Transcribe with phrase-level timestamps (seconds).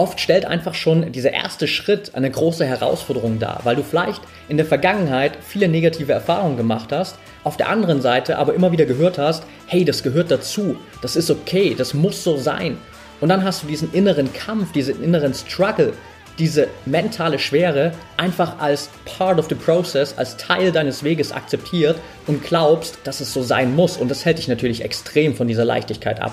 [0.00, 4.56] oft stellt einfach schon dieser erste Schritt eine große Herausforderung dar, weil du vielleicht in
[4.56, 9.18] der Vergangenheit viele negative Erfahrungen gemacht hast, auf der anderen Seite aber immer wieder gehört
[9.18, 12.78] hast, hey, das gehört dazu, das ist okay, das muss so sein.
[13.20, 15.92] Und dann hast du diesen inneren Kampf, diesen inneren Struggle,
[16.38, 22.42] diese mentale Schwere einfach als part of the process, als Teil deines Weges akzeptiert und
[22.42, 23.98] glaubst, dass es so sein muss.
[23.98, 26.32] Und das hält dich natürlich extrem von dieser Leichtigkeit ab.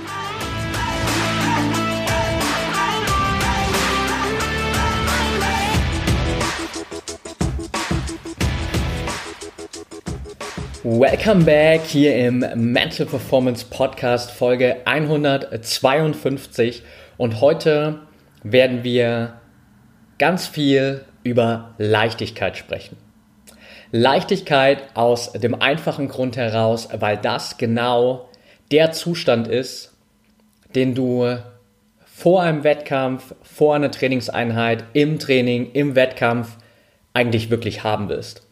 [10.83, 16.81] Welcome back hier im Mental Performance Podcast Folge 152
[17.17, 17.99] und heute
[18.41, 19.39] werden wir
[20.17, 22.97] ganz viel über Leichtigkeit sprechen.
[23.91, 28.27] Leichtigkeit aus dem einfachen Grund heraus, weil das genau
[28.71, 29.95] der Zustand ist,
[30.73, 31.37] den du
[32.03, 36.57] vor einem Wettkampf, vor einer Trainingseinheit, im Training, im Wettkampf
[37.13, 38.47] eigentlich wirklich haben willst.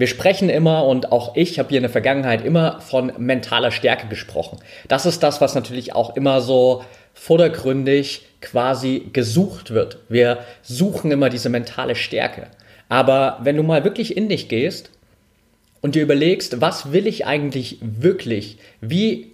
[0.00, 4.06] Wir sprechen immer und auch ich habe hier in der Vergangenheit immer von mentaler Stärke
[4.08, 4.58] gesprochen.
[4.88, 9.98] Das ist das, was natürlich auch immer so vordergründig quasi gesucht wird.
[10.08, 12.46] Wir suchen immer diese mentale Stärke.
[12.88, 14.90] Aber wenn du mal wirklich in dich gehst
[15.82, 18.56] und dir überlegst, was will ich eigentlich wirklich?
[18.80, 19.32] Wie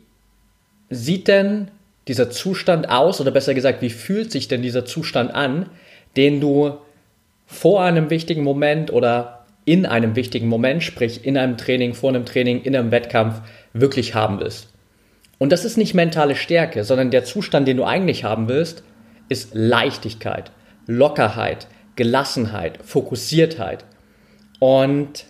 [0.91, 1.69] sieht denn
[2.09, 5.71] dieser Zustand aus oder besser gesagt, wie fühlt sich denn dieser Zustand an,
[6.17, 6.77] den du
[7.47, 9.36] vor einem wichtigen Moment oder
[9.67, 13.43] in einem wichtigen Moment, sprich in einem Training, vor einem Training, in einem Wettkampf
[13.75, 14.73] wirklich haben willst.
[15.39, 18.85] Und das ist nicht mentale Stärke, sondern der Zustand, den du eigentlich haben willst,
[19.29, 20.53] ist Leichtigkeit,
[20.87, 21.67] Lockerheit,
[21.97, 23.85] Gelassenheit, Fokussiertheit.
[24.61, 25.27] Und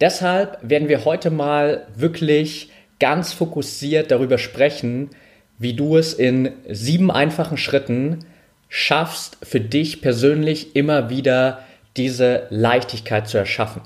[0.00, 5.10] deshalb werden wir heute mal wirklich ganz fokussiert darüber sprechen,
[5.58, 8.26] wie du es in sieben einfachen Schritten
[8.68, 11.65] schaffst, für dich persönlich immer wieder
[11.96, 13.82] diese Leichtigkeit zu erschaffen.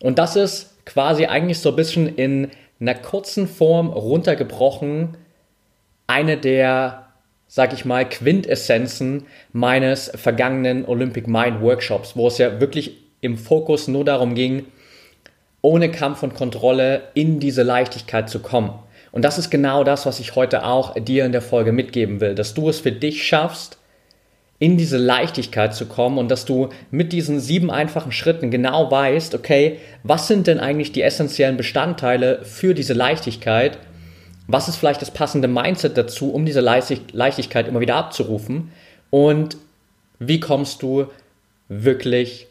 [0.00, 2.50] Und das ist quasi eigentlich so ein bisschen in
[2.80, 5.16] einer kurzen Form runtergebrochen
[6.06, 7.08] eine der,
[7.48, 13.88] sag ich mal, Quintessenzen meines vergangenen Olympic Mind Workshops, wo es ja wirklich im Fokus
[13.88, 14.66] nur darum ging,
[15.62, 18.72] ohne Kampf und Kontrolle in diese Leichtigkeit zu kommen.
[19.10, 22.34] Und das ist genau das, was ich heute auch dir in der Folge mitgeben will,
[22.34, 23.78] dass du es für dich schaffst,
[24.58, 29.34] in diese Leichtigkeit zu kommen und dass du mit diesen sieben einfachen Schritten genau weißt,
[29.34, 33.78] okay, was sind denn eigentlich die essentiellen Bestandteile für diese Leichtigkeit?
[34.46, 38.72] Was ist vielleicht das passende Mindset dazu, um diese Leichtigkeit immer wieder abzurufen?
[39.10, 39.58] Und
[40.18, 41.06] wie kommst du
[41.68, 42.46] wirklich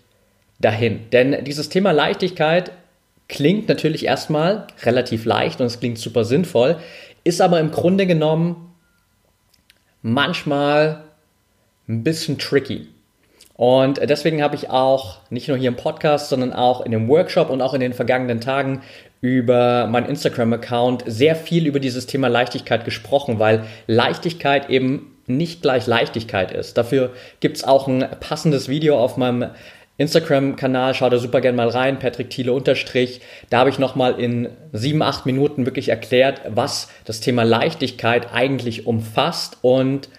[0.59, 1.09] dahin?
[1.11, 2.71] Denn dieses Thema Leichtigkeit
[3.27, 6.77] klingt natürlich erstmal relativ leicht und es klingt super sinnvoll,
[7.23, 8.73] ist aber im Grunde genommen
[10.03, 11.04] manchmal
[11.87, 12.87] ein bisschen tricky.
[13.55, 17.49] Und deswegen habe ich auch nicht nur hier im Podcast, sondern auch in dem Workshop
[17.49, 18.81] und auch in den vergangenen Tagen
[19.21, 25.87] über meinen Instagram-Account sehr viel über dieses Thema Leichtigkeit gesprochen, weil Leichtigkeit eben nicht gleich
[25.87, 26.77] Leichtigkeit ist.
[26.77, 29.49] Dafür gibt es auch ein passendes Video auf meinem
[29.97, 33.21] Instagram-Kanal, schau da super gerne mal rein, Patrick Thiele unterstrich.
[33.49, 38.85] Da habe ich nochmal in sieben, acht Minuten wirklich erklärt, was das Thema Leichtigkeit eigentlich
[38.85, 40.09] umfasst und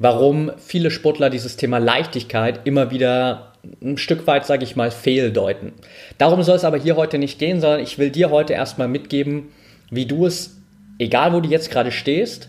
[0.00, 3.52] warum viele Sportler dieses Thema Leichtigkeit immer wieder
[3.82, 5.72] ein Stück weit, sage ich mal, fehldeuten.
[6.18, 9.50] Darum soll es aber hier heute nicht gehen, sondern ich will dir heute erstmal mitgeben,
[9.90, 10.56] wie du es,
[10.98, 12.48] egal wo du jetzt gerade stehst,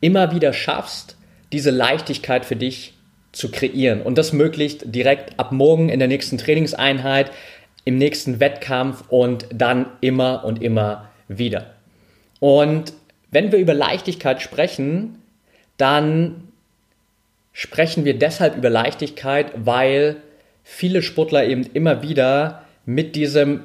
[0.00, 1.16] immer wieder schaffst,
[1.52, 2.94] diese Leichtigkeit für dich
[3.32, 4.00] zu kreieren.
[4.00, 7.30] Und das möglichst direkt ab morgen in der nächsten Trainingseinheit,
[7.84, 11.74] im nächsten Wettkampf und dann immer und immer wieder.
[12.40, 12.94] Und
[13.30, 15.22] wenn wir über Leichtigkeit sprechen,
[15.76, 16.45] dann
[17.56, 20.16] sprechen wir deshalb über Leichtigkeit, weil
[20.62, 23.64] viele Sportler eben immer wieder mit diesem,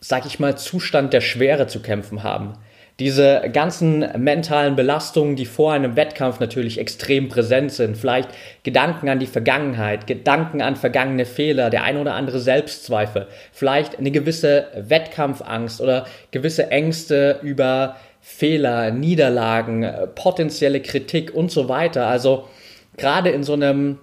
[0.00, 2.54] sag ich mal, Zustand der Schwere zu kämpfen haben.
[2.98, 8.30] Diese ganzen mentalen Belastungen, die vor einem Wettkampf natürlich extrem präsent sind, vielleicht
[8.64, 14.10] Gedanken an die Vergangenheit, Gedanken an vergangene Fehler, der ein oder andere Selbstzweifel, vielleicht eine
[14.10, 22.08] gewisse Wettkampfangst oder gewisse Ängste über Fehler, Niederlagen, äh, potenzielle Kritik und so weiter.
[22.08, 22.48] Also
[22.98, 23.98] gerade in so einem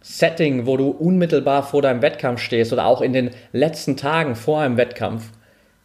[0.00, 4.60] Setting, wo du unmittelbar vor deinem Wettkampf stehst oder auch in den letzten Tagen vor
[4.60, 5.32] einem Wettkampf,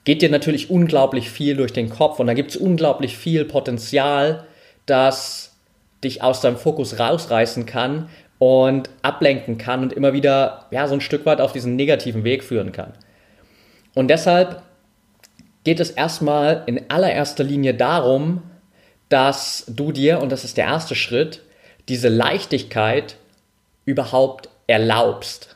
[0.04, 4.46] geht dir natürlich unglaublich viel durch den Kopf und da gibt es unglaublich viel Potenzial,
[4.86, 5.56] das
[6.04, 8.10] dich aus deinem Fokus rausreißen kann
[8.40, 12.44] und ablenken kann und immer wieder ja, so ein Stück weit auf diesen negativen Weg
[12.44, 12.94] führen kann.
[13.94, 14.64] Und deshalb
[15.64, 18.42] geht es erstmal in allererster Linie darum,
[19.10, 21.42] dass du dir, und das ist der erste Schritt,
[21.90, 23.16] diese Leichtigkeit
[23.86, 25.56] überhaupt erlaubst.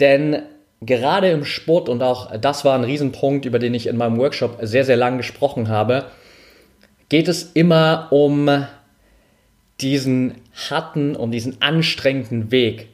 [0.00, 0.42] Denn
[0.80, 4.58] gerade im Sport, und auch das war ein Riesenpunkt, über den ich in meinem Workshop
[4.62, 6.06] sehr, sehr lang gesprochen habe,
[7.08, 8.66] geht es immer um
[9.80, 10.36] diesen
[10.70, 12.88] harten, um diesen anstrengenden Weg.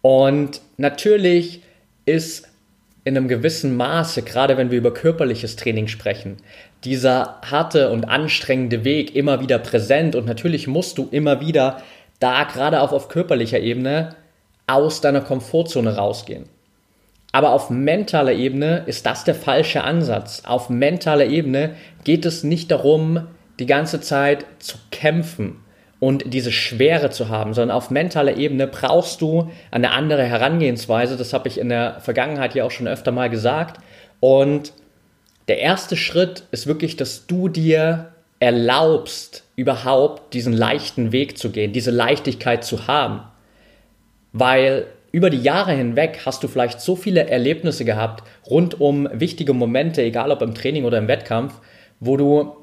[0.00, 1.62] Und natürlich
[2.06, 2.48] ist
[3.04, 6.36] in einem gewissen Maße, gerade wenn wir über körperliches Training sprechen,
[6.84, 11.82] dieser harte und anstrengende Weg immer wieder präsent und natürlich musst du immer wieder
[12.20, 14.14] da gerade auch auf körperlicher Ebene
[14.66, 16.44] aus deiner Komfortzone rausgehen.
[17.32, 20.42] Aber auf mentaler Ebene ist das der falsche Ansatz.
[20.46, 23.26] Auf mentaler Ebene geht es nicht darum,
[23.58, 25.60] die ganze Zeit zu kämpfen
[26.00, 31.16] und diese Schwere zu haben, sondern auf mentaler Ebene brauchst du eine andere Herangehensweise.
[31.16, 33.80] Das habe ich in der Vergangenheit ja auch schon öfter mal gesagt.
[34.20, 34.72] Und
[35.48, 41.72] der erste Schritt ist wirklich, dass du dir erlaubst, überhaupt diesen leichten Weg zu gehen,
[41.72, 43.22] diese Leichtigkeit zu haben.
[44.32, 49.54] Weil über die Jahre hinweg hast du vielleicht so viele Erlebnisse gehabt rund um wichtige
[49.54, 51.54] Momente, egal ob im Training oder im Wettkampf,
[51.98, 52.56] wo du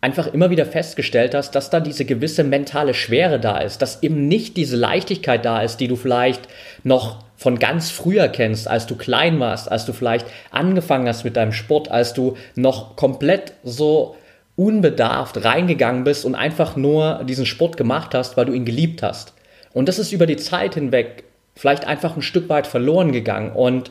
[0.00, 4.28] einfach immer wieder festgestellt hast, dass da diese gewisse mentale Schwere da ist, dass eben
[4.28, 6.48] nicht diese Leichtigkeit da ist, die du vielleicht
[6.84, 11.38] noch von ganz früher kennst, als du klein warst, als du vielleicht angefangen hast mit
[11.38, 14.14] deinem Sport, als du noch komplett so
[14.56, 19.32] unbedarft reingegangen bist und einfach nur diesen Sport gemacht hast, weil du ihn geliebt hast.
[19.72, 21.24] Und das ist über die Zeit hinweg
[21.56, 23.52] vielleicht einfach ein Stück weit verloren gegangen.
[23.52, 23.90] Und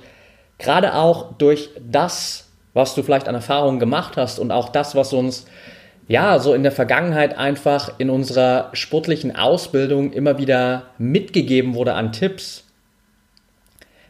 [0.60, 5.12] gerade auch durch das, was du vielleicht an Erfahrungen gemacht hast und auch das, was
[5.12, 5.48] uns
[6.08, 12.12] ja so in der Vergangenheit einfach in unserer sportlichen Ausbildung immer wieder mitgegeben wurde an
[12.12, 12.66] Tipps,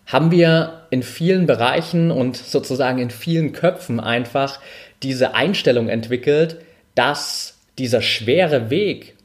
[0.10, 4.60] haben wir in vielen Bereichen und sozusagen in vielen Köpfen einfach
[5.04, 6.58] diese Einstellung entwickelt,
[6.96, 9.16] dass dieser schwere Weg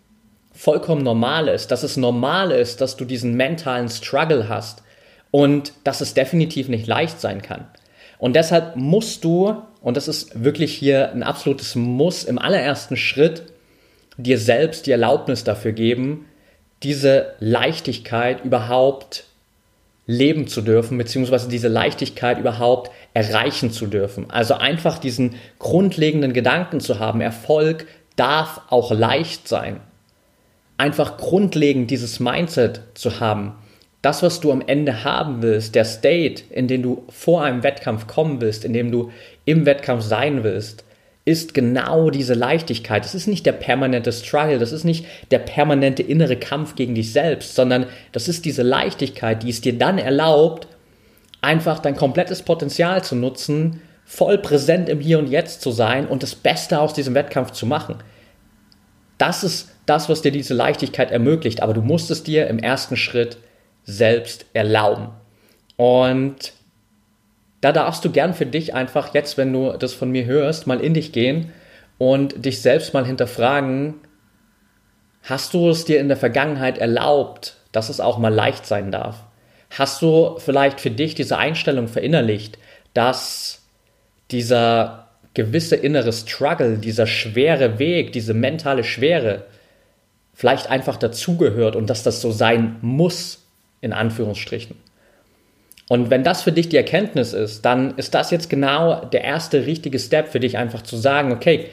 [0.52, 4.82] vollkommen normal ist, dass es normal ist, dass du diesen mentalen Struggle hast
[5.30, 7.66] und dass es definitiv nicht leicht sein kann.
[8.18, 13.42] Und deshalb musst du, und das ist wirklich hier ein absolutes Muss, im allerersten Schritt
[14.18, 16.26] dir selbst die Erlaubnis dafür geben,
[16.82, 19.24] diese Leichtigkeit überhaupt
[20.06, 24.30] leben zu dürfen, beziehungsweise diese Leichtigkeit überhaupt erreichen zu dürfen.
[24.30, 27.86] Also einfach diesen grundlegenden Gedanken zu haben, Erfolg
[28.16, 29.80] darf auch leicht sein.
[30.76, 33.54] Einfach grundlegend dieses Mindset zu haben.
[34.02, 38.06] Das, was du am Ende haben willst, der State, in den du vor einem Wettkampf
[38.06, 39.10] kommen willst, in dem du
[39.46, 40.84] im Wettkampf sein willst,
[41.24, 43.04] ist genau diese Leichtigkeit.
[43.04, 47.12] Es ist nicht der permanente Struggle, das ist nicht der permanente innere Kampf gegen dich
[47.12, 50.68] selbst, sondern das ist diese Leichtigkeit, die es dir dann erlaubt,
[51.40, 56.22] einfach dein komplettes Potenzial zu nutzen, voll präsent im Hier und Jetzt zu sein und
[56.22, 57.96] das Beste aus diesem Wettkampf zu machen.
[59.16, 62.96] Das ist das, was dir diese Leichtigkeit ermöglicht, aber du musst es dir im ersten
[62.96, 63.38] Schritt
[63.84, 65.08] selbst erlauben.
[65.76, 66.52] Und
[67.64, 70.80] da darfst du gern für dich einfach jetzt, wenn du das von mir hörst, mal
[70.82, 71.50] in dich gehen
[71.96, 73.94] und dich selbst mal hinterfragen,
[75.22, 79.24] hast du es dir in der Vergangenheit erlaubt, dass es auch mal leicht sein darf?
[79.70, 82.58] Hast du vielleicht für dich diese Einstellung verinnerlicht,
[82.92, 83.62] dass
[84.30, 89.46] dieser gewisse innere Struggle, dieser schwere Weg, diese mentale Schwere
[90.34, 93.42] vielleicht einfach dazugehört und dass das so sein muss,
[93.80, 94.76] in Anführungsstrichen?
[95.88, 99.66] Und wenn das für dich die Erkenntnis ist, dann ist das jetzt genau der erste
[99.66, 101.66] richtige Step für dich, einfach zu sagen, okay,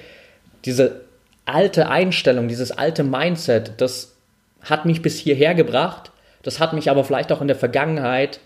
[0.66, 1.02] diese
[1.46, 4.16] alte Einstellung, dieses alte Mindset, das
[4.62, 6.12] hat mich bis hierher gebracht,
[6.44, 8.40] das hat mich aber vielleicht auch in der Vergangenheit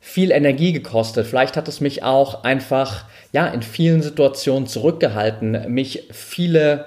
[0.00, 1.26] viel Energie gekostet.
[1.26, 6.86] Vielleicht hat es mich auch einfach, ja, in vielen Situationen zurückgehalten, mich viele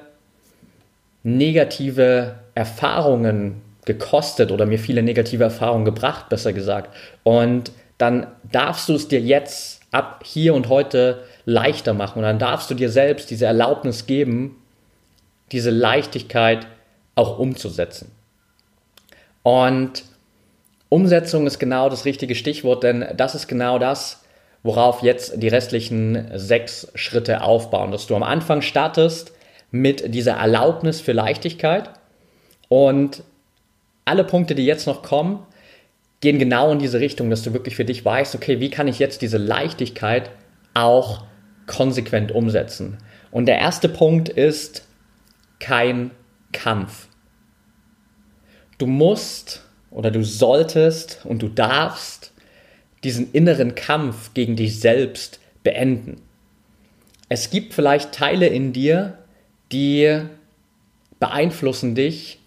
[1.24, 6.96] negative Erfahrungen gekostet oder mir viele negative Erfahrungen gebracht, besser gesagt.
[7.24, 12.40] Und dann darfst du es dir jetzt ab hier und heute leichter machen und dann
[12.40, 14.56] darfst du dir selbst diese Erlaubnis geben,
[15.52, 16.66] diese Leichtigkeit
[17.16, 18.12] auch umzusetzen.
[19.44, 20.06] Und
[20.88, 24.24] Umsetzung ist genau das richtige Stichwort, denn das ist genau das,
[24.64, 27.92] worauf jetzt die restlichen sechs Schritte aufbauen.
[27.92, 29.34] Dass du am Anfang startest
[29.72, 31.90] mit dieser Erlaubnis für Leichtigkeit
[32.70, 33.24] und
[34.06, 35.46] alle Punkte, die jetzt noch kommen,
[36.22, 39.00] gehen genau in diese Richtung, dass du wirklich für dich weißt, okay, wie kann ich
[39.00, 40.32] jetzt diese Leichtigkeit
[40.74, 41.24] auch
[41.66, 42.98] konsequent umsetzen?
[43.32, 44.86] Und der erste Punkt ist
[45.60, 46.12] kein
[46.52, 47.08] Kampf.
[48.78, 52.34] Du musst oder du solltest und du darfst
[53.04, 56.22] diesen inneren Kampf gegen dich selbst beenden.
[57.30, 59.18] Es gibt vielleicht Teile in dir,
[59.72, 60.22] die
[61.20, 62.39] beeinflussen dich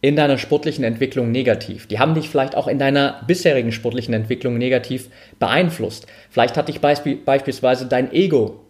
[0.00, 1.86] in deiner sportlichen Entwicklung negativ.
[1.88, 6.06] Die haben dich vielleicht auch in deiner bisherigen sportlichen Entwicklung negativ beeinflusst.
[6.30, 8.60] Vielleicht hat dich beisp beispielsweise dein Ego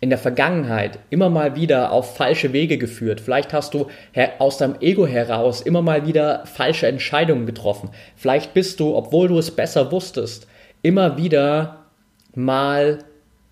[0.00, 3.20] in der Vergangenheit immer mal wieder auf falsche Wege geführt.
[3.20, 3.88] Vielleicht hast du
[4.38, 7.90] aus deinem Ego heraus immer mal wieder falsche Entscheidungen getroffen.
[8.16, 10.46] Vielleicht bist du, obwohl du es besser wusstest,
[10.82, 11.86] immer wieder
[12.34, 12.98] mal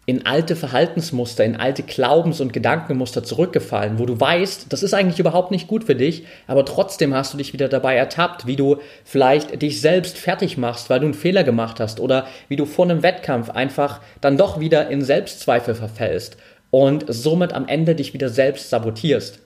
[0.08, 5.18] in alte Verhaltensmuster, in alte Glaubens- und Gedankenmuster zurückgefallen, wo du weißt, das ist eigentlich
[5.18, 8.78] überhaupt nicht gut für dich, aber trotzdem hast du dich wieder dabei ertappt, wie du
[9.04, 12.86] vielleicht dich selbst fertig machst, weil du einen Fehler gemacht hast oder wie du vor
[12.86, 16.38] einem Wettkampf einfach dann doch wieder in Selbstzweifel verfällst
[16.70, 19.40] und somit am Ende dich wieder selbst sabotierst.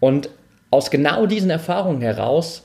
[0.00, 0.30] Und
[0.72, 2.64] aus genau diesen Erfahrungen heraus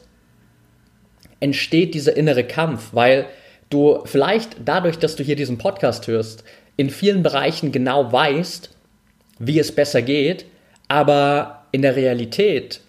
[1.39, 3.27] entsteht dieser innere Kampf, weil
[3.69, 6.43] du vielleicht dadurch, dass du hier diesen Podcast hörst,
[6.77, 8.69] in vielen Bereichen genau weißt,
[9.39, 10.45] wie es besser geht,
[10.87, 12.81] aber in der Realität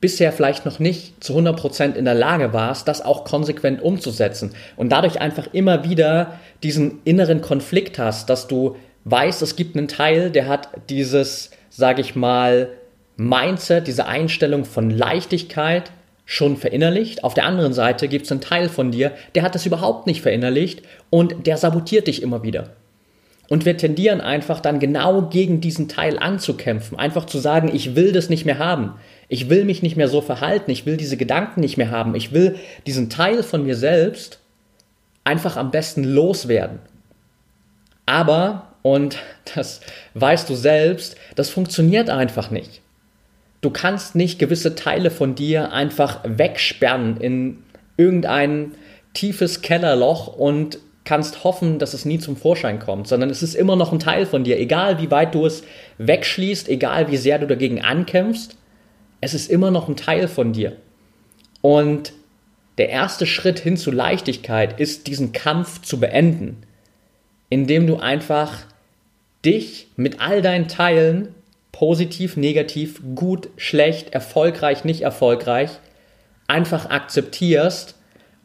[0.00, 4.90] bisher vielleicht noch nicht zu 100% in der Lage warst, das auch konsequent umzusetzen und
[4.90, 10.30] dadurch einfach immer wieder diesen inneren Konflikt hast, dass du weißt, es gibt einen Teil,
[10.30, 12.70] der hat dieses, sage ich mal,
[13.16, 15.90] Mindset, diese Einstellung von Leichtigkeit
[16.26, 17.24] schon verinnerlicht.
[17.24, 20.20] Auf der anderen Seite gibt es einen Teil von dir, der hat das überhaupt nicht
[20.20, 22.70] verinnerlicht und der sabotiert dich immer wieder.
[23.48, 26.98] Und wir tendieren einfach dann genau gegen diesen Teil anzukämpfen.
[26.98, 28.94] Einfach zu sagen, ich will das nicht mehr haben.
[29.28, 30.70] Ich will mich nicht mehr so verhalten.
[30.70, 32.14] Ich will diese Gedanken nicht mehr haben.
[32.14, 34.40] Ich will diesen Teil von mir selbst
[35.24, 36.80] einfach am besten loswerden.
[38.04, 39.18] Aber, und
[39.54, 39.80] das
[40.14, 42.80] weißt du selbst, das funktioniert einfach nicht.
[43.60, 47.62] Du kannst nicht gewisse Teile von dir einfach wegsperren in
[47.96, 48.72] irgendein
[49.14, 53.76] tiefes Kellerloch und kannst hoffen, dass es nie zum Vorschein kommt, sondern es ist immer
[53.76, 55.62] noch ein Teil von dir, egal wie weit du es
[55.96, 58.58] wegschließt, egal wie sehr du dagegen ankämpfst,
[59.22, 60.76] es ist immer noch ein Teil von dir.
[61.62, 62.12] Und
[62.76, 66.62] der erste Schritt hin zu Leichtigkeit ist, diesen Kampf zu beenden,
[67.48, 68.66] indem du einfach
[69.44, 71.34] dich mit all deinen Teilen,
[71.72, 75.70] positiv, negativ, gut, schlecht, erfolgreich, nicht erfolgreich,
[76.48, 77.94] einfach akzeptierst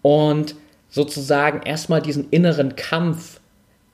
[0.02, 0.56] und
[0.92, 3.40] sozusagen erstmal diesen inneren Kampf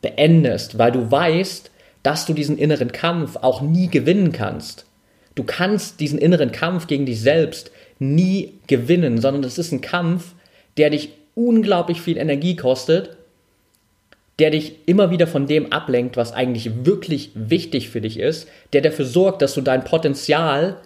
[0.01, 1.71] beendest, weil du weißt,
[2.03, 4.85] dass du diesen inneren Kampf auch nie gewinnen kannst.
[5.35, 10.33] Du kannst diesen inneren Kampf gegen dich selbst nie gewinnen, sondern es ist ein Kampf,
[10.77, 13.17] der dich unglaublich viel Energie kostet,
[14.39, 18.81] der dich immer wieder von dem ablenkt, was eigentlich wirklich wichtig für dich ist, der
[18.81, 20.77] dafür sorgt, dass du dein Potenzial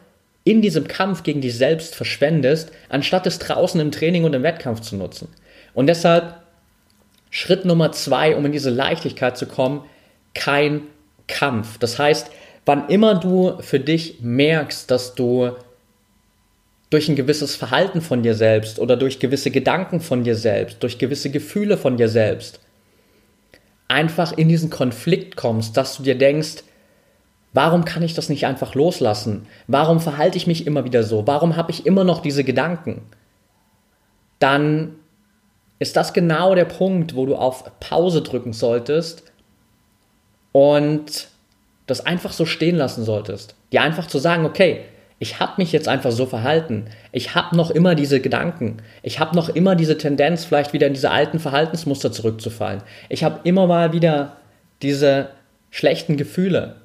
[0.44, 4.82] in diesem Kampf gegen dich selbst verschwendest, anstatt es draußen im Training und im Wettkampf
[4.82, 5.27] zu nutzen.
[5.74, 6.36] Und deshalb
[7.30, 9.84] Schritt Nummer zwei, um in diese Leichtigkeit zu kommen,
[10.34, 10.84] kein
[11.28, 11.78] Kampf.
[11.78, 12.30] Das heißt,
[12.66, 15.51] wann immer du für dich merkst, dass du
[16.90, 20.98] durch ein gewisses Verhalten von dir selbst oder durch gewisse Gedanken von dir selbst, durch
[20.98, 22.60] gewisse Gefühle von dir selbst,
[23.88, 26.63] einfach in diesen Konflikt kommst, dass du dir denkst,
[27.54, 29.48] warum kann ich das nicht einfach loslassen?
[29.68, 31.25] Warum verhalte ich mich immer wieder so?
[31.28, 33.04] Warum habe ich immer noch diese Gedanken?
[34.40, 34.96] Dann
[35.81, 39.23] ist das genau der Punkt, wo du auf Pause drücken solltest
[40.51, 41.27] und
[41.88, 43.55] das einfach so stehen lassen solltest.
[43.71, 44.81] Dir einfach zu sagen, okay,
[45.17, 46.85] ich habe mich jetzt einfach so verhalten.
[47.11, 48.77] Ich habe noch immer diese Gedanken.
[49.01, 52.83] Ich habe noch immer diese Tendenz, vielleicht wieder in diese alten Verhaltensmuster zurückzufallen.
[53.09, 54.38] Ich habe immer mal wieder
[54.83, 55.29] diese
[55.71, 56.75] schlechten Gefühle.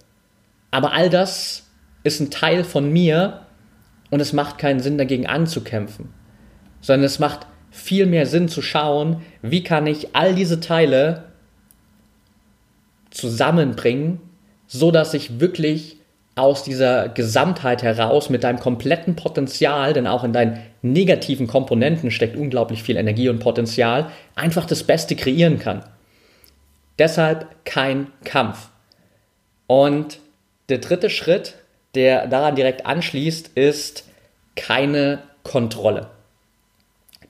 [0.71, 1.65] Aber all das
[2.03, 3.43] ist ein Teil von mir
[4.11, 6.15] und es macht keinen Sinn, dagegen anzukämpfen,
[6.81, 7.47] sondern es macht
[7.77, 11.25] viel mehr Sinn zu schauen, wie kann ich all diese Teile
[13.11, 14.21] zusammenbringen,
[14.67, 15.99] so dass ich wirklich
[16.35, 22.37] aus dieser Gesamtheit heraus mit deinem kompletten Potenzial, denn auch in deinen negativen Komponenten steckt
[22.37, 25.83] unglaublich viel Energie und Potenzial, einfach das Beste kreieren kann.
[26.99, 28.69] Deshalb kein Kampf.
[29.67, 30.19] Und
[30.69, 31.55] der dritte Schritt,
[31.95, 34.05] der daran direkt anschließt, ist
[34.57, 36.11] keine Kontrolle.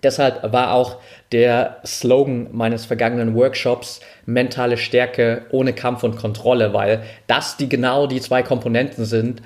[0.07, 0.99] Deshalb war auch
[1.33, 8.07] der Slogan meines vergangenen Workshops mentale Stärke ohne Kampf und Kontrolle, weil das die genau
[8.07, 9.43] die zwei Komponenten sind,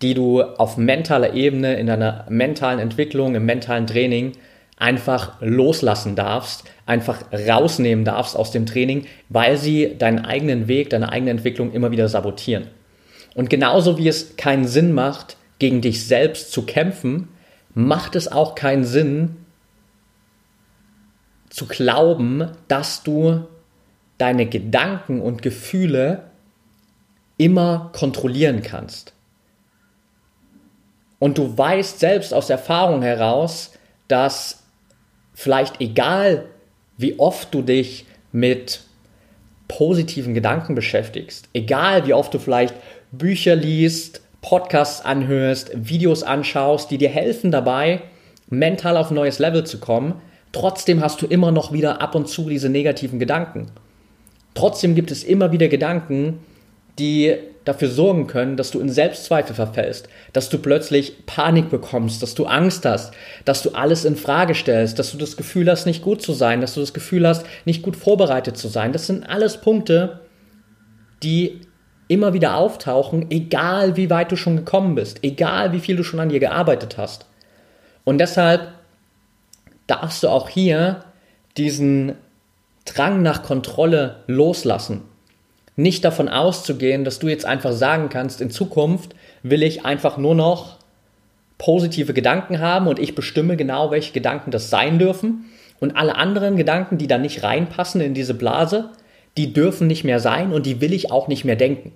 [0.00, 4.34] die du auf mentaler Ebene in deiner mentalen Entwicklung, im mentalen Training
[4.76, 11.10] einfach loslassen darfst, einfach rausnehmen darfst aus dem Training, weil sie deinen eigenen Weg, deine
[11.10, 12.68] eigene Entwicklung immer wieder sabotieren.
[13.34, 17.26] Und genauso wie es keinen Sinn macht, gegen dich selbst zu kämpfen,
[17.74, 19.36] macht es auch keinen Sinn,
[21.50, 23.44] zu glauben, dass du
[24.18, 26.30] deine Gedanken und Gefühle
[27.36, 29.12] immer kontrollieren kannst.
[31.18, 33.72] Und du weißt selbst aus Erfahrung heraus,
[34.08, 34.62] dass
[35.34, 36.46] vielleicht egal,
[36.96, 38.80] wie oft du dich mit
[39.68, 42.74] positiven Gedanken beschäftigst, egal wie oft du vielleicht
[43.12, 48.02] Bücher liest, Podcasts anhörst, Videos anschaust, die dir helfen dabei,
[48.48, 50.20] mental auf ein neues Level zu kommen,
[50.52, 53.70] trotzdem hast du immer noch wieder ab und zu diese negativen Gedanken.
[54.54, 56.40] Trotzdem gibt es immer wieder Gedanken,
[56.98, 62.34] die dafür sorgen können, dass du in Selbstzweifel verfällst, dass du plötzlich Panik bekommst, dass
[62.34, 63.12] du Angst hast,
[63.44, 66.60] dass du alles in Frage stellst, dass du das Gefühl hast, nicht gut zu sein,
[66.60, 68.92] dass du das Gefühl hast, nicht gut vorbereitet zu sein.
[68.92, 70.20] Das sind alles Punkte,
[71.22, 71.60] die
[72.08, 76.18] immer wieder auftauchen, egal wie weit du schon gekommen bist, egal wie viel du schon
[76.18, 77.26] an dir gearbeitet hast.
[78.04, 78.68] Und deshalb
[79.90, 81.04] darfst du auch hier
[81.56, 82.14] diesen
[82.84, 85.02] Drang nach Kontrolle loslassen.
[85.76, 90.34] Nicht davon auszugehen, dass du jetzt einfach sagen kannst, in Zukunft will ich einfach nur
[90.34, 90.78] noch
[91.58, 95.46] positive Gedanken haben und ich bestimme genau, welche Gedanken das sein dürfen.
[95.78, 98.90] Und alle anderen Gedanken, die da nicht reinpassen in diese Blase,
[99.36, 101.92] die dürfen nicht mehr sein und die will ich auch nicht mehr denken.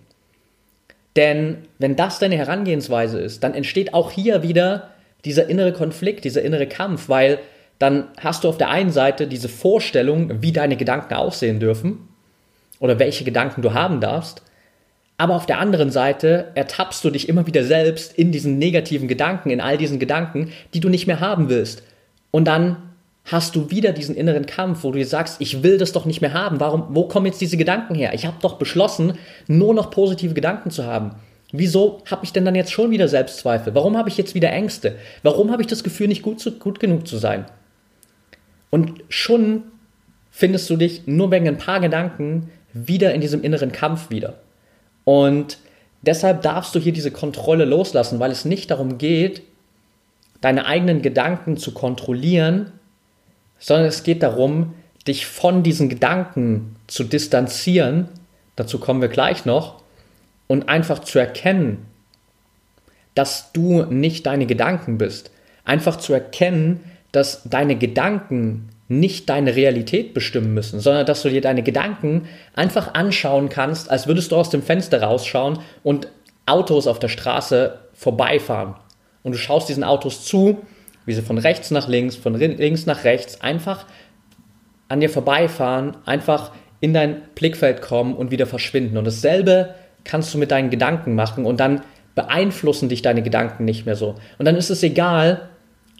[1.16, 4.90] Denn wenn das deine Herangehensweise ist, dann entsteht auch hier wieder
[5.24, 7.38] dieser innere Konflikt, dieser innere Kampf, weil
[7.78, 12.08] dann hast du auf der einen Seite diese Vorstellung, wie deine Gedanken aussehen dürfen
[12.78, 14.42] oder welche Gedanken du haben darfst,
[15.16, 19.50] aber auf der anderen Seite ertappst du dich immer wieder selbst in diesen negativen Gedanken,
[19.50, 21.82] in all diesen Gedanken, die du nicht mehr haben willst.
[22.32, 22.76] Und dann
[23.24, 26.20] hast du wieder diesen inneren Kampf, wo du dir sagst, ich will das doch nicht
[26.20, 26.58] mehr haben.
[26.60, 28.12] Warum, wo kommen jetzt diese Gedanken her?
[28.12, 29.14] Ich habe doch beschlossen,
[29.46, 31.12] nur noch positive Gedanken zu haben.
[31.52, 33.74] Wieso habe ich denn dann jetzt schon wieder Selbstzweifel?
[33.74, 34.96] Warum habe ich jetzt wieder Ängste?
[35.22, 37.46] Warum habe ich das Gefühl, nicht gut, zu, gut genug zu sein?
[38.74, 39.62] Und schon
[40.32, 44.34] findest du dich nur wegen ein paar Gedanken wieder in diesem inneren Kampf wieder.
[45.04, 45.58] Und
[46.02, 49.42] deshalb darfst du hier diese Kontrolle loslassen, weil es nicht darum geht,
[50.40, 52.72] deine eigenen Gedanken zu kontrollieren,
[53.60, 54.74] sondern es geht darum,
[55.06, 58.08] dich von diesen Gedanken zu distanzieren,
[58.56, 59.84] dazu kommen wir gleich noch,
[60.48, 61.86] und einfach zu erkennen,
[63.14, 65.30] dass du nicht deine Gedanken bist.
[65.64, 66.80] Einfach zu erkennen,
[67.16, 72.94] dass deine Gedanken nicht deine Realität bestimmen müssen, sondern dass du dir deine Gedanken einfach
[72.94, 76.08] anschauen kannst, als würdest du aus dem Fenster rausschauen und
[76.46, 78.74] Autos auf der Straße vorbeifahren.
[79.22, 80.62] Und du schaust diesen Autos zu
[81.06, 83.86] wie sie von rechts nach links, von links nach rechts einfach
[84.88, 88.96] an dir vorbeifahren, einfach in dein Blickfeld kommen und wieder verschwinden.
[88.96, 89.74] Und dasselbe
[90.04, 91.82] kannst du mit deinen Gedanken machen und dann
[92.14, 94.16] beeinflussen dich deine Gedanken nicht mehr so.
[94.38, 95.48] Und dann ist es egal,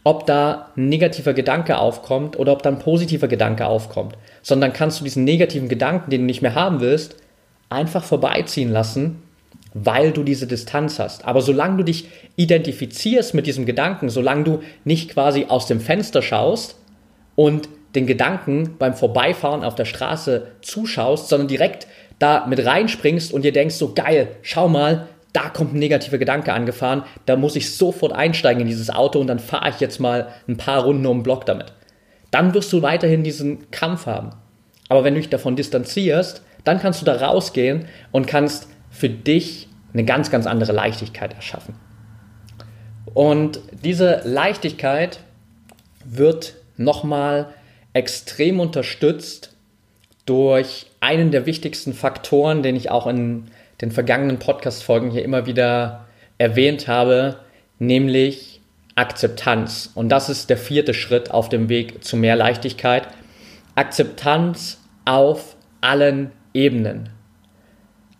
[0.05, 5.01] ob da ein negativer Gedanke aufkommt oder ob da ein positiver Gedanke aufkommt, sondern kannst
[5.01, 7.17] du diesen negativen Gedanken, den du nicht mehr haben willst,
[7.71, 9.23] einfach vorbeiziehen lassen
[9.75, 11.25] weil du diese Distanz hast.
[11.27, 16.23] Aber solange du dich identifizierst mit diesem Gedanken, solange du nicht quasi aus dem Fenster
[16.23, 16.77] schaust
[17.35, 21.87] und den Gedanken beim Vorbeifahren auf der Straße zuschaust, sondern direkt
[22.19, 26.53] da mit reinspringst und dir denkst, so geil, schau mal, da kommt ein negativer Gedanke
[26.53, 30.29] angefahren, da muss ich sofort einsteigen in dieses Auto und dann fahre ich jetzt mal
[30.49, 31.75] ein paar Runden um den Block damit.
[32.31, 34.31] Dann wirst du weiterhin diesen Kampf haben.
[34.89, 39.69] Aber wenn du dich davon distanzierst, dann kannst du da rausgehen und kannst für dich
[39.93, 41.75] eine ganz, ganz andere Leichtigkeit erschaffen.
[43.13, 45.21] Und diese Leichtigkeit
[46.05, 47.49] wird nochmal
[47.93, 49.55] extrem unterstützt
[50.27, 53.47] durch einen der wichtigsten Faktoren, den ich auch in
[53.81, 56.07] den vergangenen Podcast-Folgen hier immer wieder
[56.39, 57.39] erwähnt habe,
[57.79, 58.61] nämlich
[58.95, 59.91] Akzeptanz.
[59.95, 63.09] Und das ist der vierte Schritt auf dem Weg zu mehr Leichtigkeit.
[63.75, 67.11] Akzeptanz auf allen Ebenen.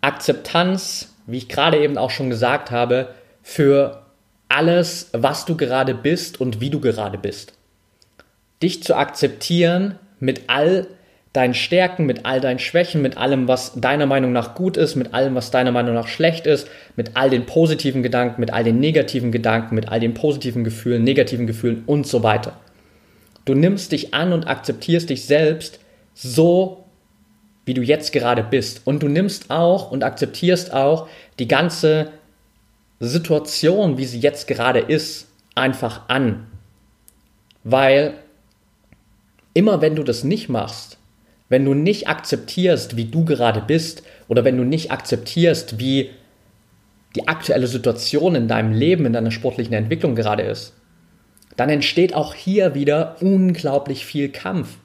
[0.01, 3.09] Akzeptanz, wie ich gerade eben auch schon gesagt habe,
[3.41, 4.03] für
[4.49, 7.53] alles, was du gerade bist und wie du gerade bist.
[8.61, 10.87] Dich zu akzeptieren mit all
[11.35, 15.13] deinen Stärken, mit all deinen Schwächen, mit allem, was deiner Meinung nach gut ist, mit
[15.13, 18.79] allem, was deiner Meinung nach schlecht ist, mit all den positiven Gedanken, mit all den
[18.79, 22.53] negativen Gedanken, mit all den positiven Gefühlen, negativen Gefühlen und so weiter.
[23.45, 25.79] Du nimmst dich an und akzeptierst dich selbst
[26.13, 26.85] so,
[27.65, 28.81] wie du jetzt gerade bist.
[28.85, 31.07] Und du nimmst auch und akzeptierst auch
[31.39, 32.11] die ganze
[32.99, 36.47] Situation, wie sie jetzt gerade ist, einfach an.
[37.63, 38.15] Weil
[39.53, 40.97] immer wenn du das nicht machst,
[41.49, 46.09] wenn du nicht akzeptierst, wie du gerade bist, oder wenn du nicht akzeptierst, wie
[47.15, 50.73] die aktuelle Situation in deinem Leben, in deiner sportlichen Entwicklung gerade ist,
[51.55, 54.77] dann entsteht auch hier wieder unglaublich viel Kampf.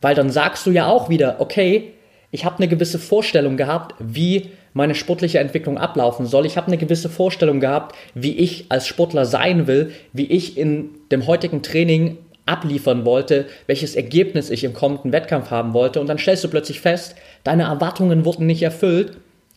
[0.00, 1.92] Weil dann sagst du ja auch wieder, okay,
[2.30, 6.46] ich habe eine gewisse Vorstellung gehabt, wie meine sportliche Entwicklung ablaufen soll.
[6.46, 10.90] Ich habe eine gewisse Vorstellung gehabt, wie ich als Sportler sein will, wie ich in
[11.10, 16.00] dem heutigen Training abliefern wollte, welches Ergebnis ich im kommenden Wettkampf haben wollte.
[16.00, 19.16] Und dann stellst du plötzlich fest, deine Erwartungen wurden nicht erfüllt,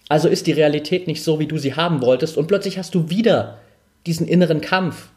[0.09, 2.37] also ist die Realität nicht so, wie du sie haben wolltest.
[2.37, 3.59] Und plötzlich hast du wieder
[4.05, 5.07] diesen inneren Kampf,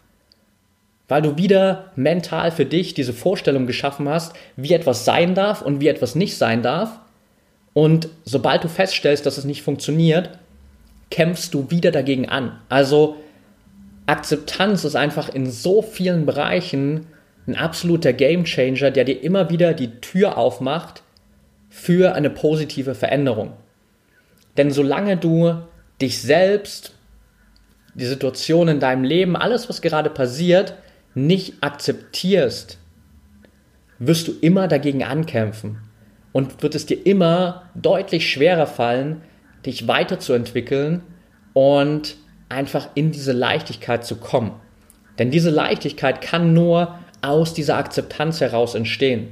[1.08, 5.80] weil du wieder mental für dich diese Vorstellung geschaffen hast, wie etwas sein darf und
[5.80, 7.00] wie etwas nicht sein darf.
[7.72, 10.30] Und sobald du feststellst, dass es nicht funktioniert,
[11.10, 12.60] kämpfst du wieder dagegen an.
[12.68, 13.16] Also
[14.06, 17.06] Akzeptanz ist einfach in so vielen Bereichen
[17.46, 21.02] ein absoluter Gamechanger, der dir immer wieder die Tür aufmacht
[21.68, 23.52] für eine positive Veränderung.
[24.56, 25.58] Denn solange du
[26.00, 26.94] dich selbst,
[27.94, 30.74] die Situation in deinem Leben, alles, was gerade passiert,
[31.14, 32.78] nicht akzeptierst,
[33.98, 35.78] wirst du immer dagegen ankämpfen
[36.32, 39.22] und wird es dir immer deutlich schwerer fallen,
[39.64, 41.02] dich weiterzuentwickeln
[41.52, 42.16] und
[42.48, 44.52] einfach in diese Leichtigkeit zu kommen.
[45.18, 49.28] Denn diese Leichtigkeit kann nur aus dieser Akzeptanz heraus entstehen.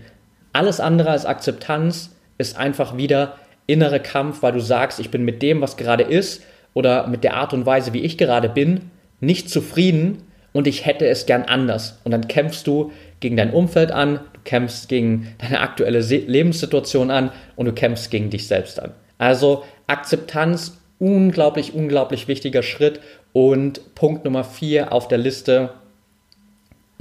[0.53, 5.43] Alles andere als Akzeptanz ist einfach wieder innere Kampf, weil du sagst, ich bin mit
[5.43, 6.43] dem, was gerade ist
[6.75, 11.07] oder mit der Art und Weise, wie ich gerade bin, nicht zufrieden und ich hätte
[11.07, 12.01] es gern anders.
[12.05, 17.31] Und dann kämpfst du gegen dein Umfeld an, du kämpfst gegen deine aktuelle Lebenssituation an
[17.57, 18.93] und du kämpfst gegen dich selbst an.
[19.19, 23.01] Also Akzeptanz, unglaublich, unglaublich wichtiger Schritt
[23.33, 25.71] und Punkt Nummer vier auf der Liste,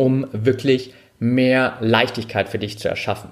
[0.01, 3.31] um wirklich mehr Leichtigkeit für dich zu erschaffen.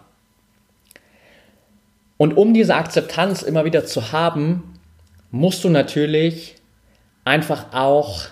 [2.18, 4.80] Und um diese Akzeptanz immer wieder zu haben,
[5.32, 6.58] musst du natürlich
[7.26, 8.28] einfach auch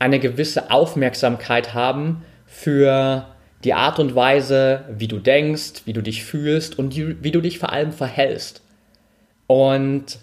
[0.00, 3.28] eine gewisse Aufmerksamkeit haben für
[3.62, 7.60] die Art und Weise, wie du denkst, wie du dich fühlst und wie du dich
[7.60, 8.62] vor allem verhältst.
[9.46, 10.18] Und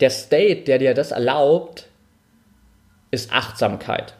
[0.00, 1.88] der State, der dir das erlaubt,
[3.10, 4.14] ist Achtsamkeit.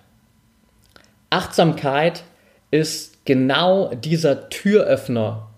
[1.34, 2.24] Achtsamkeit
[2.70, 5.48] ist genau dieser Türöffner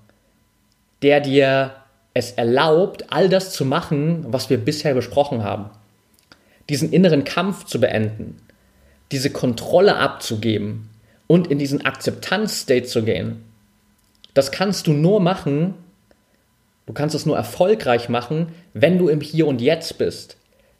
[1.02, 1.72] der dir
[2.14, 5.70] es erlaubt, all das zu machen, was wir bisher besprochen haben.
[6.68, 8.40] Diesen inneren Kampf zu beenden,
[9.12, 10.88] diese Kontrolle abzugeben
[11.26, 13.44] und in diesen Akzeptanz-State zu gehen.
[14.34, 15.74] Das kannst du nur machen,
[16.86, 20.36] du kannst es nur erfolgreich machen, wenn du im Hier und Jetzt bist.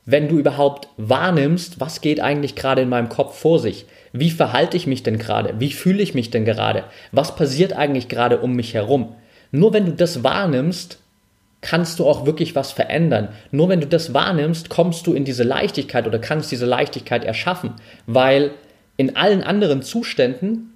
[0.08, 3.86] Wenn du überhaupt wahrnimmst, was geht eigentlich gerade in meinem Kopf vor sich?
[4.12, 5.54] Wie verhalte ich mich denn gerade?
[5.58, 6.84] Wie fühle ich mich denn gerade?
[7.10, 9.16] Was passiert eigentlich gerade um mich herum?
[9.50, 11.00] Nur wenn du das wahrnimmst,
[11.60, 13.30] kannst du auch wirklich was verändern.
[13.50, 17.72] Nur wenn du das wahrnimmst, kommst du in diese Leichtigkeit oder kannst diese Leichtigkeit erschaffen,
[18.06, 18.52] weil
[18.96, 20.72] in allen anderen Zuständen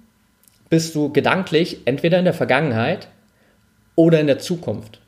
[0.69, 3.07] bist du gedanklich entweder in der Vergangenheit
[3.95, 4.99] oder in der Zukunft.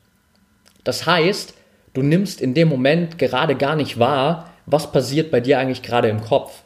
[0.82, 1.54] Das heißt,
[1.94, 6.08] du nimmst in dem Moment gerade gar nicht wahr, was passiert bei dir eigentlich gerade
[6.08, 6.62] im Kopf.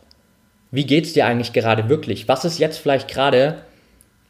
[0.71, 2.29] Wie geht es dir eigentlich gerade wirklich?
[2.29, 3.63] Was ist jetzt vielleicht gerade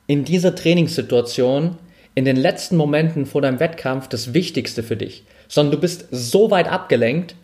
[0.06, 1.78] in dieser Trainingssituation
[2.14, 6.50] in den letzten Momenten vor deinem Wettkampf das Wichtigste für dich, sondern du bist so
[6.50, 7.36] weit abgelenkt,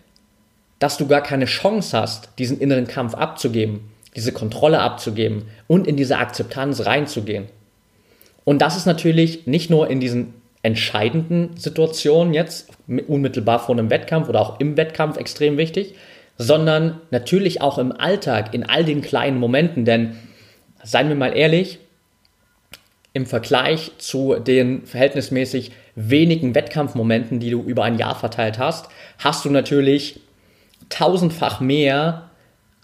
[0.78, 5.96] dass du gar keine Chance hast, diesen inneren Kampf abzugeben, diese Kontrolle abzugeben und in
[5.96, 7.46] diese Akzeptanz reinzugehen.
[8.44, 12.70] Und das ist natürlich nicht nur in diesen entscheidenden Situationen jetzt,
[13.06, 15.94] unmittelbar vor einem Wettkampf oder auch im Wettkampf extrem wichtig,
[16.38, 20.16] sondern natürlich auch im Alltag, in all den kleinen Momenten, denn
[20.82, 21.78] seien wir mal ehrlich,
[23.12, 29.44] im Vergleich zu den verhältnismäßig wenigen Wettkampfmomenten, die du über ein Jahr verteilt hast, hast
[29.44, 30.20] du natürlich
[30.88, 32.23] tausendfach mehr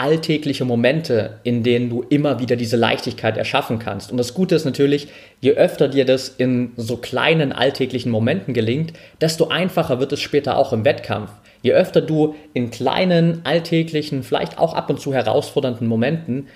[0.01, 4.11] alltägliche Momente, in denen du immer wieder diese Leichtigkeit erschaffen kannst.
[4.11, 5.09] Und das Gute ist natürlich,
[5.43, 10.57] je öfter dir das in so kleinen alltäglichen Momenten gelingt, desto einfacher wird es später
[10.57, 11.31] auch im Wettkampf.
[11.61, 16.49] Je öfter du in kleinen, alltäglichen, vielleicht auch ab und zu herausfordernden Momenten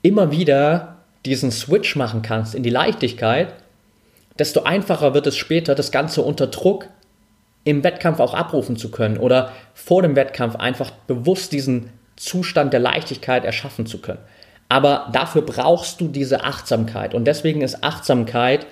[0.00, 0.96] immer wieder
[1.26, 3.48] diesen Switch machen kannst in die Leichtigkeit,
[4.38, 6.88] desto einfacher wird es später, das Ganze unter Druck
[7.64, 12.80] im Wettkampf auch abrufen zu können oder vor dem Wettkampf einfach bewusst diesen Zustand der
[12.80, 14.20] Leichtigkeit erschaffen zu können.
[14.68, 17.14] Aber dafür brauchst du diese Achtsamkeit.
[17.14, 18.66] Und deswegen ist Achtsamkeit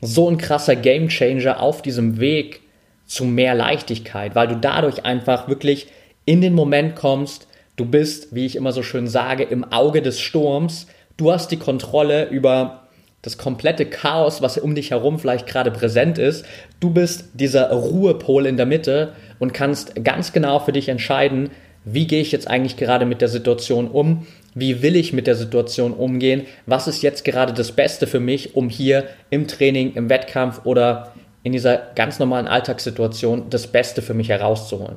[0.00, 2.60] so ein krasser Gamechanger auf diesem Weg
[3.06, 5.88] zu mehr Leichtigkeit, weil du dadurch einfach wirklich
[6.26, 10.20] in den Moment kommst, du bist, wie ich immer so schön sage, im Auge des
[10.20, 12.88] Sturms, du hast die Kontrolle über
[13.22, 16.46] das komplette Chaos, was um dich herum vielleicht gerade präsent ist.
[16.78, 21.50] Du bist dieser Ruhepol in der Mitte und kannst ganz genau für dich entscheiden,
[21.84, 24.26] wie gehe ich jetzt eigentlich gerade mit der Situation um?
[24.54, 26.46] Wie will ich mit der Situation umgehen?
[26.66, 31.12] Was ist jetzt gerade das Beste für mich, um hier im Training, im Wettkampf oder
[31.42, 34.96] in dieser ganz normalen Alltagssituation das Beste für mich herauszuholen?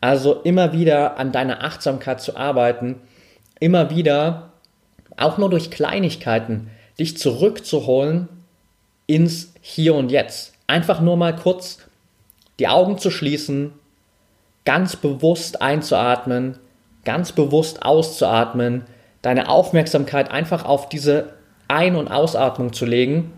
[0.00, 2.96] Also immer wieder an deiner Achtsamkeit zu arbeiten,
[3.60, 4.52] immer wieder
[5.16, 8.28] auch nur durch Kleinigkeiten dich zurückzuholen
[9.06, 10.54] ins Hier und Jetzt.
[10.66, 11.78] Einfach nur mal kurz
[12.58, 13.72] die Augen zu schließen,
[14.64, 16.58] ganz bewusst einzuatmen,
[17.04, 18.84] ganz bewusst auszuatmen,
[19.22, 21.34] deine Aufmerksamkeit einfach auf diese
[21.68, 23.32] Ein- und Ausatmung zu legen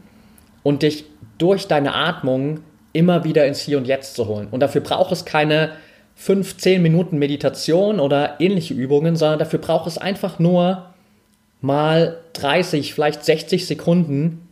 [0.62, 1.04] und dich
[1.38, 2.60] durch deine Atmung
[2.92, 4.48] immer wieder ins Hier und Jetzt zu holen.
[4.50, 5.72] Und dafür braucht es keine
[6.16, 10.94] 5, 10 Minuten Meditation oder ähnliche Übungen, sondern dafür braucht es einfach nur
[11.60, 14.48] mal 30, vielleicht 60 Sekunden,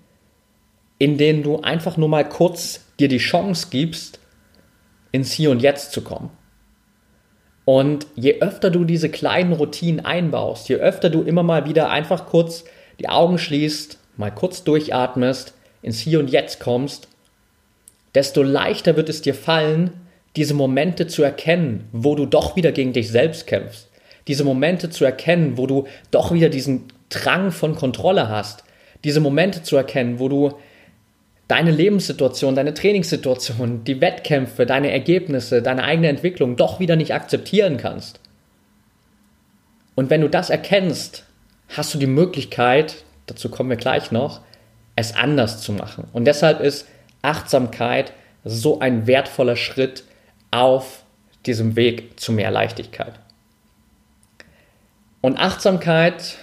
[0.98, 4.20] in denen du einfach nur mal kurz dir die Chance gibst,
[5.10, 6.30] ins Hier und Jetzt zu kommen.
[7.64, 12.26] Und je öfter du diese kleinen Routinen einbaust, je öfter du immer mal wieder einfach
[12.26, 12.64] kurz
[13.00, 17.08] die Augen schließt, mal kurz durchatmest, ins Hier und Jetzt kommst,
[18.14, 19.92] desto leichter wird es dir fallen,
[20.36, 23.88] diese Momente zu erkennen, wo du doch wieder gegen dich selbst kämpfst.
[24.26, 28.64] Diese Momente zu erkennen, wo du doch wieder diesen Drang von Kontrolle hast.
[29.04, 30.54] Diese Momente zu erkennen, wo du
[31.54, 37.76] deine Lebenssituation, deine Trainingssituation, die Wettkämpfe, deine Ergebnisse, deine eigene Entwicklung doch wieder nicht akzeptieren
[37.76, 38.18] kannst.
[39.94, 41.22] Und wenn du das erkennst,
[41.68, 44.40] hast du die Möglichkeit, dazu kommen wir gleich noch,
[44.96, 46.08] es anders zu machen.
[46.12, 46.88] Und deshalb ist
[47.22, 48.12] Achtsamkeit
[48.42, 50.02] so ein wertvoller Schritt
[50.50, 51.04] auf
[51.46, 53.14] diesem Weg zu mehr Leichtigkeit.
[55.20, 56.36] Und Achtsamkeit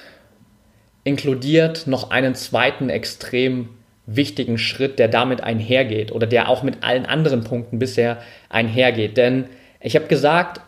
[1.04, 3.68] inkludiert noch einen zweiten extrem
[4.06, 9.18] wichtigen Schritt, der damit einhergeht oder der auch mit allen anderen Punkten bisher einhergeht.
[9.18, 9.46] Denn
[9.80, 10.62] ich habe gesagt,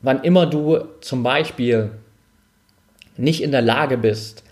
[0.00, 1.90] wann immer du zum Beispiel
[3.16, 4.44] nicht in der Lage bist,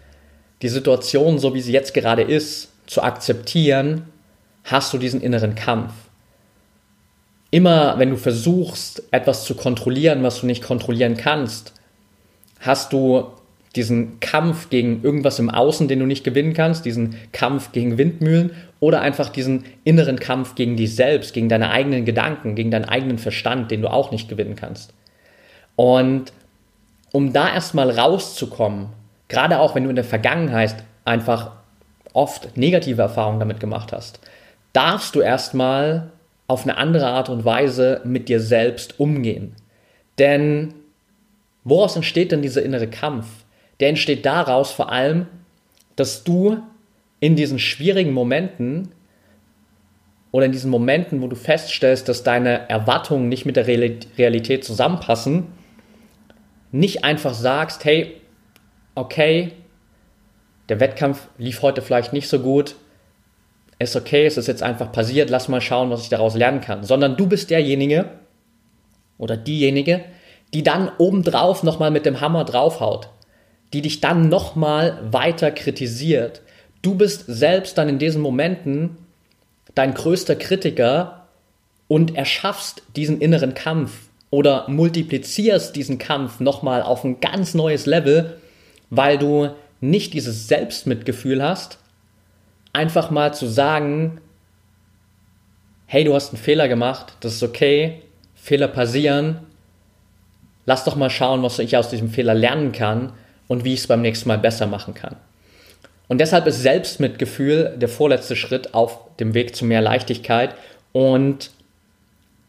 [0.62, 4.07] die Situation, so wie sie jetzt gerade ist, zu akzeptieren,
[4.64, 5.92] hast du diesen inneren Kampf.
[7.50, 11.74] Immer wenn du versuchst, etwas zu kontrollieren, was du nicht kontrollieren kannst,
[12.61, 13.31] hast du
[13.77, 18.53] diesen Kampf gegen irgendwas im Außen, den du nicht gewinnen kannst, diesen Kampf gegen Windmühlen
[18.81, 23.19] oder einfach diesen inneren Kampf gegen dich selbst, gegen deine eigenen Gedanken, gegen deinen eigenen
[23.19, 24.93] Verstand, den du auch nicht gewinnen kannst.
[25.77, 26.33] Und
[27.12, 28.89] um da erstmal rauszukommen,
[29.29, 31.53] gerade auch wenn du in der Vergangenheit einfach
[32.12, 34.21] oft negative Erfahrungen damit gemacht hast,
[34.73, 36.11] darfst du erstmal
[36.47, 39.55] auf eine andere Art und Weise mit dir selbst umgehen.
[40.19, 40.75] Denn
[41.65, 43.27] woraus entsteht denn dieser innere Kampf?
[43.81, 45.27] Der entsteht daraus vor allem,
[45.97, 46.59] dass du
[47.21, 48.91] in diesen schwierigen Momenten
[50.31, 55.47] oder in diesen Momenten, wo du feststellst, dass deine Erwartungen nicht mit der Realität zusammenpassen,
[56.73, 58.21] nicht einfach sagst, hey,
[58.95, 59.53] okay,
[60.69, 62.77] der Wettkampf lief heute vielleicht nicht so gut,
[63.79, 66.83] ist okay, es ist jetzt einfach passiert, lass mal schauen, was ich daraus lernen kann,
[66.83, 68.11] sondern du bist derjenige
[69.19, 70.05] oder diejenige,
[70.53, 73.11] die dann obendrauf nochmal mit dem Hammer draufhaut
[73.72, 76.42] die dich dann nochmal weiter kritisiert.
[76.83, 78.96] Du bist selbst dann in diesen Momenten
[79.74, 81.26] dein größter Kritiker
[81.88, 88.38] und erschaffst diesen inneren Kampf oder multiplizierst diesen Kampf nochmal auf ein ganz neues Level,
[88.90, 89.50] weil du
[89.81, 91.79] nicht dieses Selbstmitgefühl hast,
[92.72, 94.20] einfach mal zu sagen,
[95.87, 98.02] hey, du hast einen Fehler gemacht, das ist okay,
[98.35, 99.40] Fehler passieren,
[100.66, 103.12] lass doch mal schauen, was ich aus diesem Fehler lernen kann
[103.49, 105.17] und wie ich es beim nächsten Mal besser machen kann.
[106.09, 110.55] Und deshalb ist Selbstmitgefühl der vorletzte Schritt auf dem Weg zu mehr Leichtigkeit.
[110.93, 111.51] Und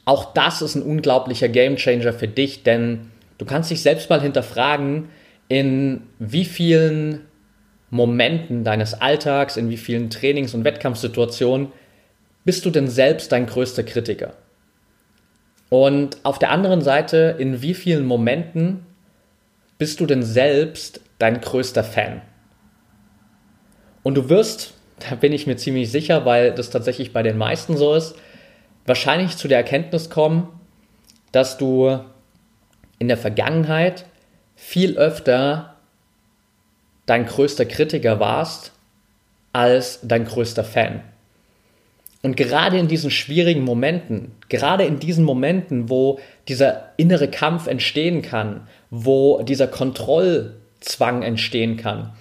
[0.05, 5.09] auch das ist ein unglaublicher Gamechanger für dich, denn du kannst dich selbst mal hinterfragen,
[5.47, 7.21] in wie vielen
[7.89, 11.71] Momenten deines Alltags, in wie vielen Trainings- und Wettkampfsituationen
[12.43, 14.33] bist du denn selbst dein größter Kritiker?
[15.69, 18.85] Und auf der anderen Seite, in wie vielen Momenten
[19.77, 22.21] bist du denn selbst dein größter Fan?
[24.03, 27.77] Und du wirst, da bin ich mir ziemlich sicher, weil das tatsächlich bei den meisten
[27.77, 28.15] so ist,
[28.85, 30.47] wahrscheinlich zu der Erkenntnis kommen,
[31.31, 31.99] dass du
[32.99, 34.05] in der Vergangenheit
[34.55, 35.75] viel öfter
[37.05, 38.71] dein größter Kritiker warst
[39.53, 41.01] als dein größter Fan.
[42.23, 48.21] Und gerade in diesen schwierigen Momenten, gerade in diesen Momenten, wo dieser innere Kampf entstehen
[48.21, 52.13] kann, wo dieser Kontrollzwang entstehen kann,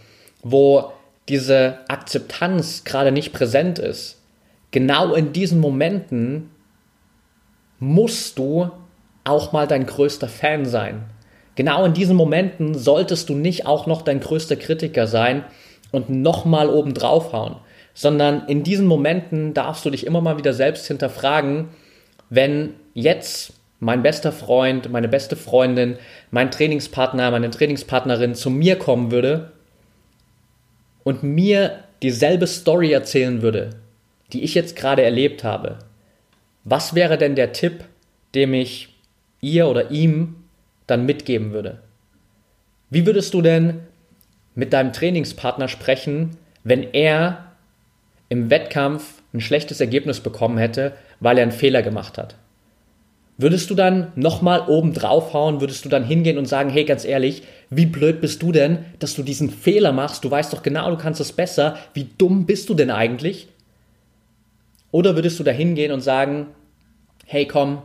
[0.43, 0.93] wo
[1.29, 4.23] diese Akzeptanz gerade nicht präsent ist,
[4.71, 6.51] genau in diesen Momenten
[7.79, 8.71] musst du
[9.25, 11.05] auch mal dein größter Fan sein.
[11.57, 15.45] Genau in diesen Momenten solltest du nicht auch noch dein größter Kritiker sein
[15.91, 17.57] und nochmal oben draufhauen,
[17.97, 21.71] sondern in diesen Momenten darfst du dich immer mal wieder selbst hinterfragen,
[22.29, 25.97] wenn jetzt mein bester Freund, meine beste Freundin,
[26.31, 29.53] mein Trainingspartner, meine Trainingspartnerin zu mir kommen würde
[31.05, 33.71] und mir dieselbe Story erzählen würde,
[34.35, 35.79] die ich jetzt gerade erlebt habe,
[36.65, 37.85] was wäre denn der Tipp,
[38.35, 38.95] dem ich
[39.41, 40.45] ihr oder ihm
[40.87, 41.81] dann mitgeben würde?
[42.91, 43.81] Wie würdest du denn
[44.55, 47.46] mit deinem Trainingspartner sprechen, wenn er
[48.29, 52.37] im Wettkampf ein schlechtes Ergebnis bekommen hätte, weil er einen Fehler gemacht hat?
[53.39, 57.43] Würdest du dann nochmal oben draufhauen, würdest du dann hingehen und sagen, hey, ganz ehrlich,
[57.69, 60.25] wie blöd bist du denn, dass du diesen Fehler machst?
[60.25, 61.77] Du weißt doch genau, du kannst es besser.
[61.93, 63.49] Wie dumm bist du denn eigentlich?
[64.91, 66.47] Oder würdest du da hingehen und sagen,
[67.27, 67.83] hey, komm,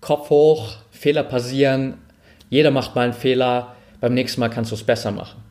[0.00, 1.98] Kopf hoch, Fehler passieren,
[2.48, 5.42] jeder macht mal einen Fehler, beim nächsten Mal kannst du es besser machen.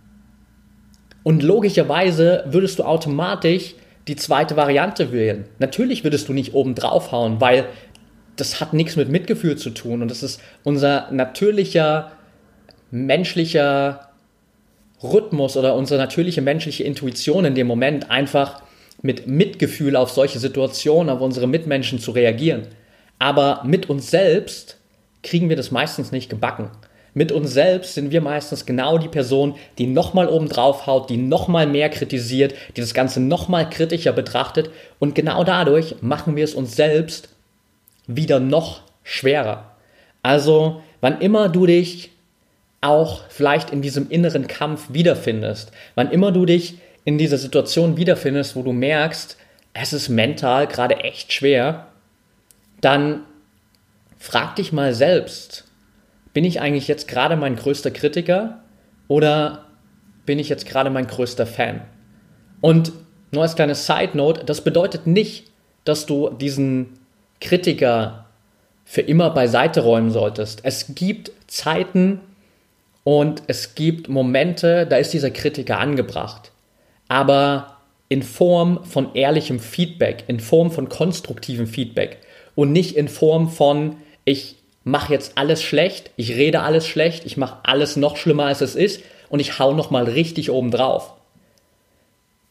[1.21, 3.75] Und logischerweise würdest du automatisch
[4.07, 5.45] die zweite Variante wählen.
[5.59, 7.65] Natürlich würdest du nicht oben draufhauen, weil
[8.35, 12.11] das hat nichts mit Mitgefühl zu tun und das ist unser natürlicher
[12.91, 14.09] menschlicher
[15.01, 18.61] Rhythmus oder unsere natürliche menschliche Intuition in dem Moment einfach
[19.01, 22.67] mit Mitgefühl auf solche Situationen, auf unsere Mitmenschen zu reagieren.
[23.19, 24.77] Aber mit uns selbst
[25.23, 26.69] kriegen wir das meistens nicht gebacken.
[27.17, 31.15] Mit uns selbst sind wir meistens genau die Person, die nochmal oben drauf haut, die
[31.15, 36.53] nochmal mehr kritisiert, die das Ganze nochmal kritischer betrachtet und genau dadurch machen wir es
[36.53, 37.29] uns selbst
[38.05, 39.71] wieder noch schwerer.
[40.23, 42.11] Also, wann immer du dich
[42.81, 48.57] auch vielleicht in diesem inneren Kampf wiederfindest, wann immer du dich in dieser Situation wiederfindest,
[48.57, 49.37] wo du merkst,
[49.71, 51.87] es ist mental gerade echt schwer,
[52.81, 53.21] dann
[54.19, 55.65] frag dich mal selbst,
[56.35, 58.59] bin ich eigentlich jetzt gerade mein größter Kritiker
[59.07, 59.63] oder
[60.25, 61.79] bin ich jetzt gerade mein größter Fan?
[62.59, 62.91] Und
[63.31, 65.49] nur als kleine Side Note, das bedeutet nicht,
[65.85, 66.99] dass du diesen
[67.39, 68.25] Kritiker
[68.83, 70.59] für immer beiseite räumen solltest.
[70.63, 72.19] Es gibt Zeiten
[73.05, 76.51] und es gibt Momente, da ist dieser Kritiker angebracht.
[77.07, 77.77] Aber
[78.09, 82.17] in Form von ehrlichem Feedback, in Form von konstruktivem Feedback
[82.55, 83.95] und nicht in Form von,
[84.25, 84.54] ich
[84.85, 88.75] mache jetzt alles schlecht, ich rede alles schlecht, ich mache alles noch schlimmer als es
[88.75, 91.13] ist und ich hau nochmal richtig oben drauf.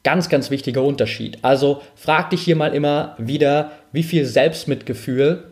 [0.02, 1.38] Ganz, ganz wichtiger Unterschied.
[1.42, 5.44] Also frag dich hier mal immer wieder, wie viel Selbstmitgefühl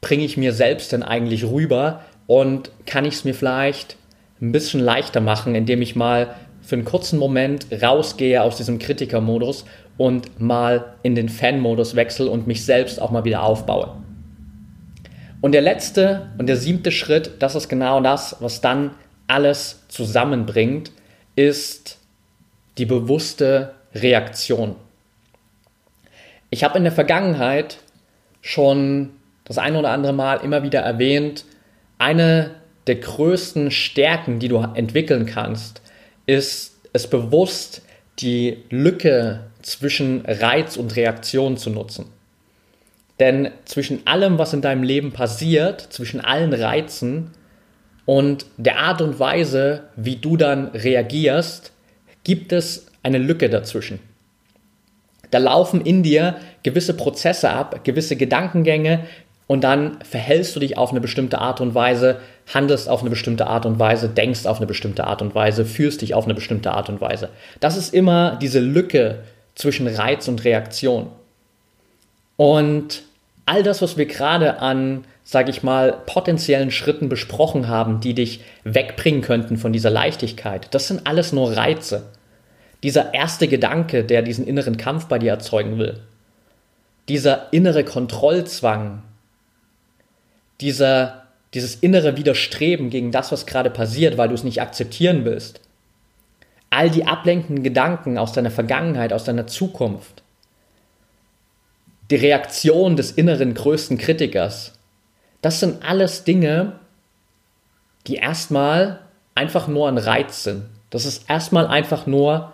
[0.00, 3.96] bringe ich mir selbst denn eigentlich rüber und kann ich es mir vielleicht
[4.40, 9.64] ein bisschen leichter machen, indem ich mal für einen kurzen Moment rausgehe aus diesem Kritikermodus
[9.98, 14.03] und mal in den Fan-Modus wechsle und mich selbst auch mal wieder aufbaue.
[15.44, 18.92] Und der letzte und der siebte Schritt, das ist genau das, was dann
[19.26, 20.90] alles zusammenbringt,
[21.36, 21.98] ist
[22.78, 24.74] die bewusste Reaktion.
[26.48, 27.76] Ich habe in der Vergangenheit
[28.40, 29.10] schon
[29.44, 31.44] das ein oder andere Mal immer wieder erwähnt,
[31.98, 32.52] eine
[32.86, 35.82] der größten Stärken, die du entwickeln kannst,
[36.24, 37.82] ist es bewusst,
[38.18, 42.13] die Lücke zwischen Reiz und Reaktion zu nutzen.
[43.20, 47.30] Denn zwischen allem, was in deinem Leben passiert, zwischen allen Reizen
[48.06, 51.72] und der Art und Weise, wie du dann reagierst,
[52.24, 54.00] gibt es eine Lücke dazwischen.
[55.30, 59.00] Da laufen in dir gewisse Prozesse ab, gewisse Gedankengänge
[59.46, 62.20] und dann verhältst du dich auf eine bestimmte Art und Weise,
[62.52, 66.02] handelst auf eine bestimmte Art und Weise, denkst auf eine bestimmte Art und Weise, fühlst
[66.02, 67.30] dich auf eine bestimmte Art und Weise.
[67.60, 69.20] Das ist immer diese Lücke
[69.54, 71.08] zwischen Reiz und Reaktion.
[72.36, 73.02] Und
[73.46, 78.40] all das, was wir gerade an, sage ich mal, potenziellen Schritten besprochen haben, die dich
[78.64, 82.10] wegbringen könnten von dieser Leichtigkeit, das sind alles nur Reize.
[82.82, 86.00] Dieser erste Gedanke, der diesen inneren Kampf bei dir erzeugen will.
[87.08, 89.02] Dieser innere Kontrollzwang.
[90.60, 91.24] Dieser,
[91.54, 95.60] dieses innere Widerstreben gegen das, was gerade passiert, weil du es nicht akzeptieren willst.
[96.70, 100.23] All die ablenkenden Gedanken aus deiner Vergangenheit, aus deiner Zukunft
[102.10, 104.72] die Reaktion des inneren größten Kritikers.
[105.42, 106.72] Das sind alles Dinge,
[108.06, 109.00] die erstmal
[109.34, 110.64] einfach nur ein Reiz sind.
[110.90, 112.52] Das ist erstmal einfach nur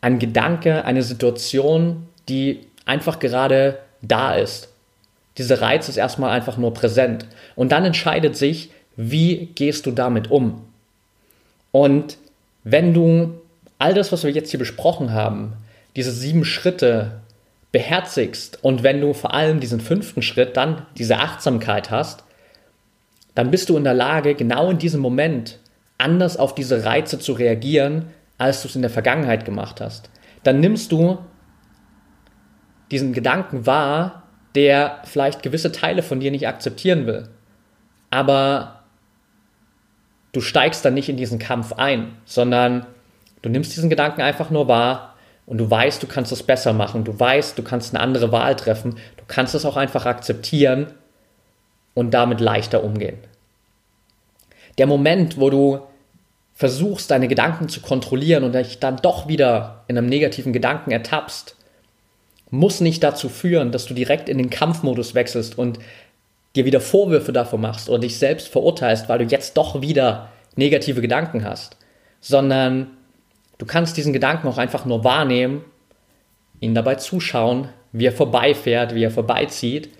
[0.00, 4.68] ein Gedanke, eine Situation, die einfach gerade da ist.
[5.38, 7.26] Dieser Reiz ist erstmal einfach nur präsent.
[7.56, 10.62] Und dann entscheidet sich, wie gehst du damit um?
[11.72, 12.18] Und
[12.62, 13.40] wenn du
[13.78, 15.54] all das, was wir jetzt hier besprochen haben,
[15.96, 17.20] diese sieben Schritte
[17.74, 22.22] beherzigst und wenn du vor allem diesen fünften Schritt, dann diese Achtsamkeit hast,
[23.34, 25.58] dann bist du in der Lage, genau in diesem Moment
[25.98, 30.08] anders auf diese Reize zu reagieren, als du es in der Vergangenheit gemacht hast.
[30.44, 31.18] Dann nimmst du
[32.92, 34.22] diesen Gedanken wahr,
[34.54, 37.28] der vielleicht gewisse Teile von dir nicht akzeptieren will.
[38.08, 38.84] Aber
[40.30, 42.86] du steigst dann nicht in diesen Kampf ein, sondern
[43.42, 45.13] du nimmst diesen Gedanken einfach nur wahr
[45.46, 47.04] und du weißt, du kannst es besser machen.
[47.04, 48.96] Du weißt, du kannst eine andere Wahl treffen.
[49.16, 50.88] Du kannst es auch einfach akzeptieren
[51.92, 53.18] und damit leichter umgehen.
[54.78, 55.80] Der Moment, wo du
[56.54, 61.56] versuchst, deine Gedanken zu kontrollieren und dich dann doch wieder in einem negativen Gedanken ertappst,
[62.50, 65.78] muss nicht dazu führen, dass du direkt in den Kampfmodus wechselst und
[66.54, 71.00] dir wieder Vorwürfe davor machst oder dich selbst verurteilst, weil du jetzt doch wieder negative
[71.00, 71.76] Gedanken hast,
[72.20, 72.96] sondern
[73.58, 75.64] du kannst diesen Gedanken auch einfach nur wahrnehmen,
[76.60, 79.90] ihn dabei zuschauen, wie er vorbeifährt, wie er vorbeizieht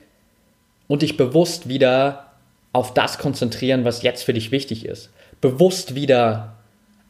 [0.89, 2.33] und dich bewusst wieder
[2.73, 5.11] auf das konzentrieren, was jetzt für dich wichtig ist.
[5.41, 6.57] Bewusst wieder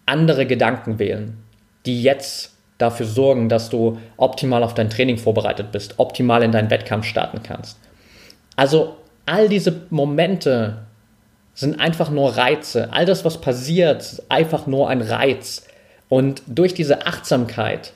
[0.06, 1.38] andere Gedanken wählen,
[1.86, 6.70] die jetzt dafür sorgen, dass du optimal auf dein Training vorbereitet bist, optimal in deinen
[6.70, 7.78] Wettkampf starten kannst.
[8.56, 10.84] Also all diese Momente
[11.54, 12.92] sind einfach nur Reize.
[12.92, 15.66] All das, was passiert, ist einfach nur ein Reiz.
[16.14, 17.92] Und durch diese Achtsamkeit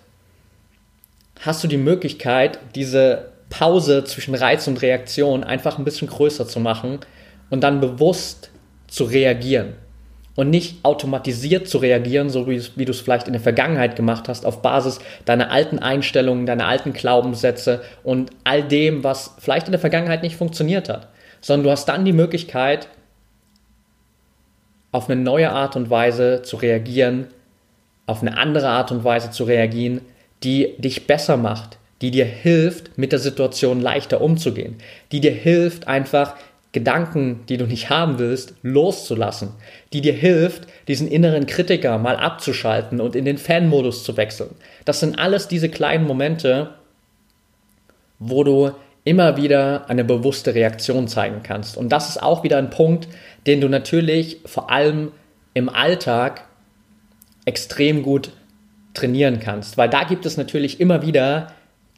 [1.38, 6.58] hast du die Möglichkeit, diese Pause zwischen Reiz und Reaktion einfach ein bisschen größer zu
[6.58, 6.98] machen
[7.48, 8.50] und dann bewusst
[8.88, 9.74] zu reagieren.
[10.34, 14.44] Und nicht automatisiert zu reagieren, so wie, du es vielleicht in der Vergangenheit gemacht hast,
[14.44, 19.80] auf Basis deiner alten Einstellungen, deiner alten Glaubenssätze und all dem, was vielleicht in der
[19.80, 21.06] Vergangenheit nicht funktioniert hat,
[21.40, 22.88] sondern du hast dann die Möglichkeit,
[24.90, 27.28] auf eine neue Art und Weise zu reagieren,
[28.09, 30.00] auf eine andere Art und Weise zu reagieren,
[30.42, 34.76] die dich besser macht, die dir hilft, mit der Situation leichter umzugehen,
[35.12, 36.34] die dir hilft, einfach
[36.72, 39.50] Gedanken, die du nicht haben willst, loszulassen,
[39.92, 44.54] die dir hilft, diesen inneren Kritiker mal abzuschalten und in den Fan-Modus zu wechseln.
[44.84, 46.70] Das sind alles diese kleinen Momente,
[48.18, 48.72] wo du
[49.04, 51.76] immer wieder eine bewusste Reaktion zeigen kannst.
[51.76, 53.09] Und das ist auch wieder ein Punkt,
[53.46, 55.12] den du natürlich vor allem
[55.54, 56.47] im Alltag
[57.49, 58.30] extrem gut
[58.92, 61.49] trainieren kannst, weil da gibt es natürlich immer wieder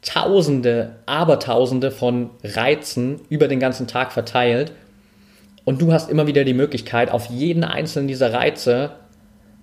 [0.01, 4.71] Tausende, Abertausende von Reizen über den ganzen Tag verteilt.
[5.63, 8.93] Und du hast immer wieder die Möglichkeit, auf jeden einzelnen dieser Reize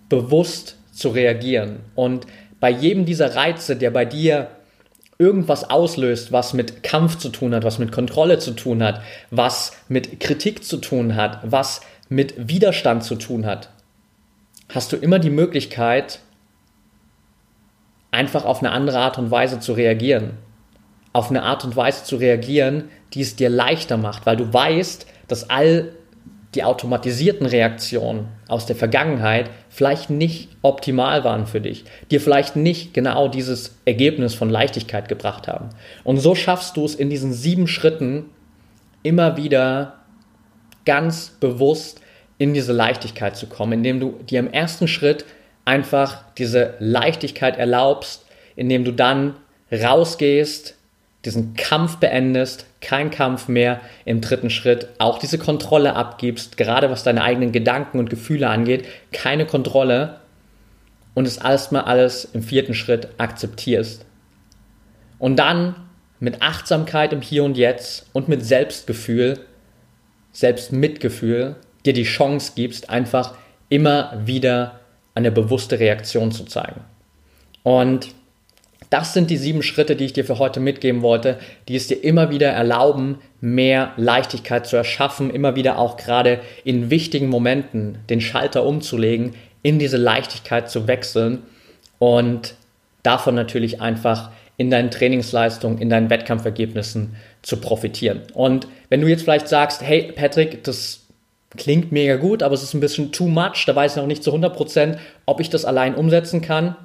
[0.09, 1.81] bewusst zu reagieren.
[1.97, 2.27] Und
[2.61, 4.47] bei jedem dieser Reize, der bei dir
[5.19, 9.01] irgendwas auslöst, was mit Kampf zu tun hat, was mit Kontrolle zu tun hat,
[9.33, 13.71] was mit Kritik zu tun hat, was mit Widerstand zu tun hat,
[14.69, 16.21] hast du immer die Möglichkeit,
[18.11, 20.33] einfach auf eine andere Art und Weise zu reagieren.
[21.13, 25.07] Auf eine Art und Weise zu reagieren, die es dir leichter macht, weil du weißt,
[25.27, 25.93] dass all
[26.55, 32.95] die automatisierten Reaktionen aus der Vergangenheit vielleicht nicht optimal waren für dich, dir vielleicht nicht
[32.95, 35.69] genau dieses Ergebnis von Leichtigkeit gebracht haben.
[36.05, 38.27] Und so schaffst du es in diesen sieben Schritten
[39.03, 39.99] immer wieder
[40.87, 42.01] ganz bewusst
[42.39, 45.25] in diese Leichtigkeit zu kommen, indem du dir im ersten Schritt
[45.65, 48.25] einfach diese Leichtigkeit erlaubst,
[48.57, 49.35] indem du dann
[49.71, 50.77] rausgehst,
[51.25, 57.03] diesen Kampf beendest, kein Kampf mehr im dritten Schritt, auch diese Kontrolle abgibst, gerade was
[57.03, 60.21] deine eigenen Gedanken und Gefühle angeht, keine Kontrolle
[61.15, 64.07] und es erstmal alles im vierten Schritt akzeptierst.
[65.19, 65.75] Und dann
[66.21, 69.41] mit Achtsamkeit im Hier und Jetzt und mit Selbstgefühl,
[70.33, 73.35] Selbstmitgefühl, dir die Chance gibst, einfach
[73.69, 74.81] immer wieder
[75.15, 76.81] eine bewusste Reaktion zu zeigen.
[77.63, 78.15] Und
[78.91, 82.03] das sind die sieben Schritte, die ich dir für heute mitgeben wollte, die es dir
[82.03, 88.21] immer wieder erlauben, mehr Leichtigkeit zu erschaffen, immer wieder auch gerade in wichtigen Momenten den
[88.21, 91.43] Schalter umzulegen, in diese Leichtigkeit zu wechseln
[91.99, 92.55] und
[93.03, 98.23] davon natürlich einfach in deinen Trainingsleistungen, in deinen Wettkampfergebnissen zu profitieren.
[98.33, 101.08] Und wenn du jetzt vielleicht sagst, hey Patrick, das
[101.57, 104.23] klingt mega gut, aber es ist ein bisschen too much, da weiß ich noch nicht
[104.23, 106.77] zu 100%, ob ich das allein umsetzen kann,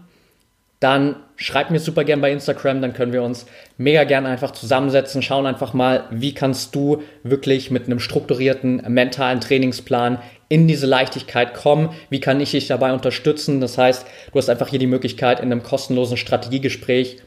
[0.79, 3.45] dann schreib mir super gern bei Instagram, dann können wir uns
[3.77, 9.39] mega gern einfach zusammensetzen, schauen einfach mal, wie kannst du wirklich mit einem strukturierten mentalen
[9.39, 13.61] Trainingsplan in diese Leichtigkeit kommen, wie kann ich dich dabei unterstützen.
[13.61, 17.17] Das heißt, du hast einfach hier die Möglichkeit, in einem kostenlosen Strategiegespräch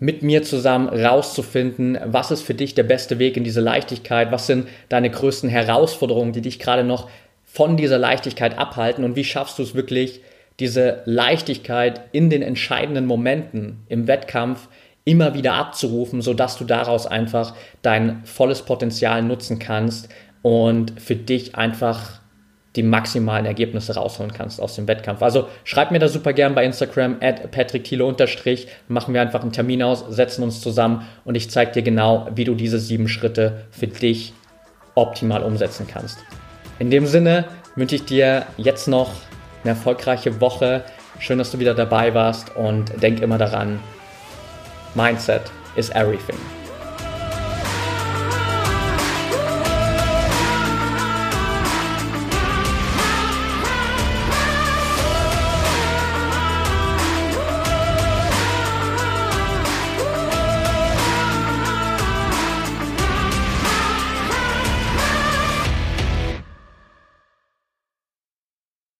[0.00, 4.46] mit mir zusammen rauszufinden, was ist für dich der beste Weg in diese Leichtigkeit, was
[4.46, 7.08] sind deine größten Herausforderungen, die dich gerade noch
[7.44, 10.20] von dieser Leichtigkeit abhalten und wie schaffst du es wirklich,
[10.60, 14.68] diese Leichtigkeit in den entscheidenden Momenten im Wettkampf
[15.04, 20.08] immer wieder abzurufen, sodass du daraus einfach dein volles Potenzial nutzen kannst
[20.42, 22.20] und für dich einfach
[22.78, 25.20] die maximalen Ergebnisse rausholen kannst aus dem Wettkampf.
[25.20, 29.52] Also schreib mir da super gern bei Instagram at patrickthiele unterstrich, machen wir einfach einen
[29.52, 33.64] Termin aus, setzen uns zusammen und ich zeige dir genau, wie du diese sieben Schritte
[33.72, 34.32] für dich
[34.94, 36.18] optimal umsetzen kannst.
[36.78, 39.10] In dem Sinne wünsche ich dir jetzt noch
[39.64, 40.84] eine erfolgreiche Woche.
[41.18, 43.80] Schön, dass du wieder dabei warst und denk immer daran,
[44.94, 45.42] Mindset
[45.74, 46.38] is everything.